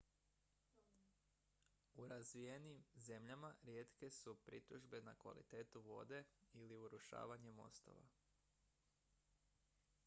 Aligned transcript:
u 1.95 2.07
razvijenim 2.13 2.79
zemljama 3.09 3.53
rijetke 3.63 4.09
su 4.21 4.35
pritužbe 4.45 5.01
na 5.01 5.15
kvalitetu 5.25 5.81
vode 5.91 6.23
ili 6.53 6.77
urušavanje 6.87 7.51
mostova 7.61 8.07